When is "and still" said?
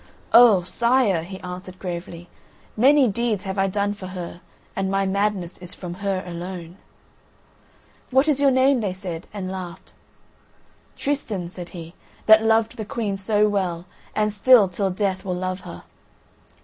14.15-14.67